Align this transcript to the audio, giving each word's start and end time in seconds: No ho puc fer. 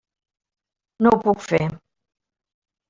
No 1.03 1.11
ho 1.17 1.21
puc 1.29 1.47
fer. 1.51 1.63